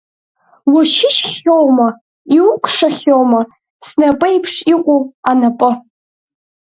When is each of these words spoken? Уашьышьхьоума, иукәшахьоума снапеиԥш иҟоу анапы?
Уашьышьхьоума, 0.73 1.87
иукәшахьоума 2.37 3.41
снапеиԥш 3.87 4.53
иҟоу 4.73 5.01
анапы? 5.29 5.71